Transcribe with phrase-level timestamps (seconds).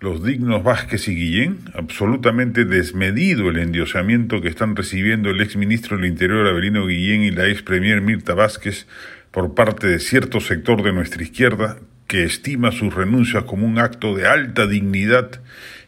[0.00, 5.96] los dignos Vázquez y Guillén, absolutamente desmedido el endiosamiento que están recibiendo el ex ministro
[5.96, 8.86] del Interior Avelino Guillén y la ex premier Mirta Vázquez
[9.32, 14.14] por parte de cierto sector de nuestra izquierda que estima sus renuncias como un acto
[14.14, 15.40] de alta dignidad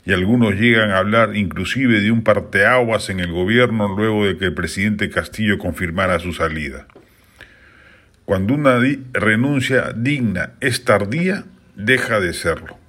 [0.04, 4.46] y algunos llegan a hablar inclusive de un parteaguas en el gobierno luego de que
[4.46, 6.88] el presidente Castillo confirmara su salida.
[8.24, 8.78] Cuando una
[9.12, 11.44] renuncia digna es tardía,
[11.76, 12.79] deja de serlo.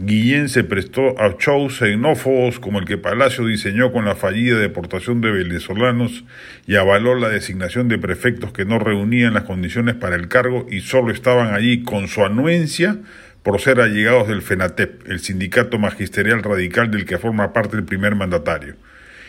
[0.00, 5.20] Guillén se prestó a shows xenófobos como el que Palacio diseñó con la fallida deportación
[5.20, 6.24] de venezolanos
[6.66, 10.80] y avaló la designación de prefectos que no reunían las condiciones para el cargo y
[10.80, 12.98] solo estaban allí con su anuencia
[13.44, 18.16] por ser allegados del FENATEP, el sindicato magisterial radical del que forma parte el primer
[18.16, 18.74] mandatario.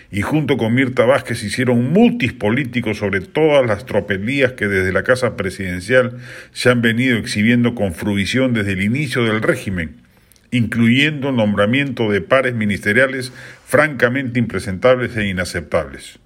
[0.10, 5.04] Y junto con Mirta Vázquez hicieron multis políticos sobre todas las tropelías que desde la
[5.04, 6.18] Casa Presidencial
[6.54, 10.05] se han venido exhibiendo con fruición desde el inicio del régimen
[10.52, 13.32] incluyendo nombramiento de pares ministeriales
[13.66, 16.20] francamente impresentables e inaceptables.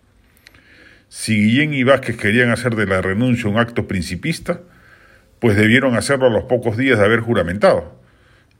[1.07, 4.61] Si Guillén y Vázquez querían hacer de la renuncia un acto principista,
[5.39, 7.99] pues debieron hacerlo a los pocos días de haber juramentado.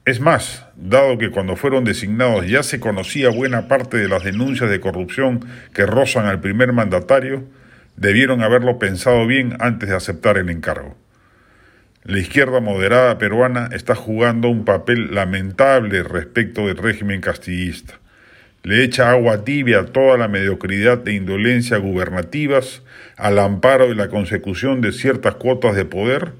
[0.04, 4.70] Es más, dado que cuando fueron designados ya se conocía buena parte de las denuncias
[4.70, 7.44] de corrupción que rozan al primer mandatario,
[7.96, 10.96] debieron haberlo pensado bien antes de aceptar el encargo.
[12.02, 18.00] La izquierda moderada peruana está jugando un papel lamentable respecto del régimen castillista.
[18.62, 22.82] Le echa agua tibia a toda la mediocridad e indolencia gubernativas
[23.18, 26.32] al amparo de la consecución de ciertas cuotas de poder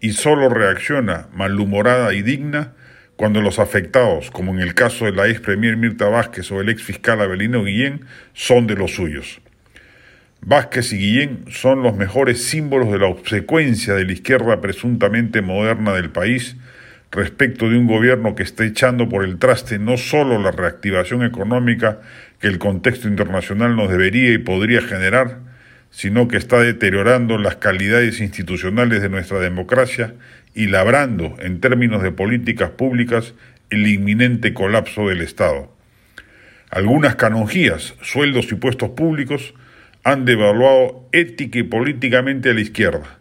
[0.00, 2.74] y solo reacciona malhumorada y digna
[3.16, 6.68] cuando los afectados, como en el caso de la ex premier Mirta Vázquez o el
[6.68, 9.40] ex fiscal Abelino Guillén, son de los suyos.
[10.40, 15.92] Vázquez y Guillén son los mejores símbolos de la obsecuencia de la izquierda presuntamente moderna
[15.92, 16.56] del país
[17.10, 22.00] respecto de un gobierno que está echando por el traste no solo la reactivación económica
[22.40, 25.38] que el contexto internacional nos debería y podría generar,
[25.90, 30.14] sino que está deteriorando las calidades institucionales de nuestra democracia
[30.54, 33.34] y labrando, en términos de políticas públicas,
[33.70, 35.74] el inminente colapso del Estado.
[36.70, 39.54] Algunas canonjías, sueldos y puestos públicos
[40.06, 43.18] han devaluado ética y políticamente a la izquierda.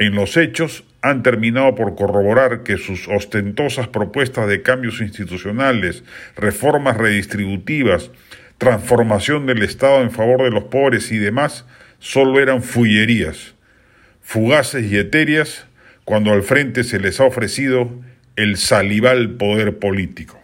[0.00, 6.02] En los hechos han terminado por corroborar que sus ostentosas propuestas de cambios institucionales,
[6.34, 8.10] reformas redistributivas,
[8.58, 11.64] transformación del Estado en favor de los pobres y demás,
[12.00, 13.54] solo eran fullerías,
[14.20, 15.66] fugaces y etéreas,
[16.04, 17.88] cuando al frente se les ha ofrecido
[18.34, 20.39] el salival poder político.